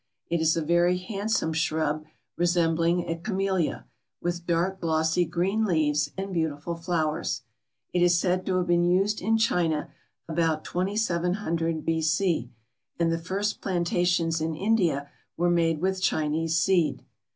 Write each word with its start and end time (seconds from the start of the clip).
It 0.31 0.41
is 0.41 0.57
a 0.57 0.63
very 0.63 0.97
handsome 0.97 1.53
shrub 1.53 2.05
resembling 2.35 3.07
a 3.07 3.15
camellia, 3.17 3.85
with 4.19 4.47
dark, 4.47 4.79
glossy, 4.81 5.25
green 5.25 5.63
leaves 5.63 6.09
and 6.17 6.33
beautiful 6.33 6.73
flowers. 6.73 7.43
It 7.93 8.01
is 8.01 8.19
said 8.19 8.43
to 8.47 8.55
have 8.57 8.65
been 8.65 8.83
used 8.83 9.21
in 9.21 9.37
China 9.37 9.91
about 10.27 10.63
2700 10.63 11.85
B.C., 11.85 12.49
and 12.97 13.11
the 13.11 13.19
first 13.19 13.61
plantations 13.61 14.41
in 14.41 14.55
India 14.55 15.07
were 15.37 15.51
made 15.51 15.79
with 15.81 16.01
Chinese 16.01 16.57
seed. 16.57 17.05